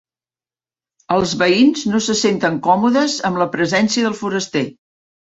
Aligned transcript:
Els 1.15 1.33
veïns 1.41 1.83
no 1.91 1.99
se 2.05 2.15
senten 2.21 2.57
còmodes 2.67 3.17
amb 3.29 3.41
la 3.43 3.47
presència 3.57 4.07
del 4.07 4.17
foraster. 4.23 4.65